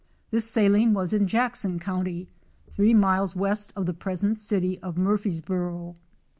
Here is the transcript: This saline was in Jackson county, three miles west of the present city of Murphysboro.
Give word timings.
This 0.31 0.49
saline 0.49 0.95
was 0.95 1.13
in 1.13 1.27
Jackson 1.27 1.77
county, 1.77 2.27
three 2.71 2.95
miles 2.95 3.35
west 3.35 3.71
of 3.75 3.85
the 3.85 3.93
present 3.93 4.39
city 4.39 4.79
of 4.79 4.95
Murphysboro. 4.95 5.93